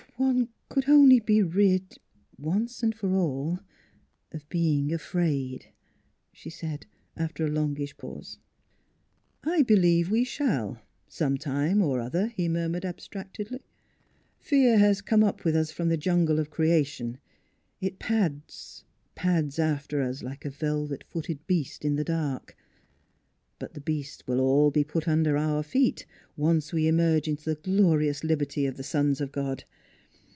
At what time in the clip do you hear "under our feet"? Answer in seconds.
25.07-26.05